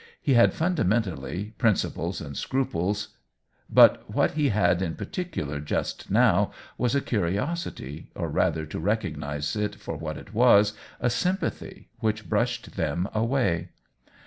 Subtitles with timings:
[0.19, 3.09] He had, fun damentally, principles and scruples,
[3.69, 9.55] but what he had in particular just now was a curiosity, or rather, to recognize
[9.55, 13.69] it for what it was, a sympathy, which brushed them away.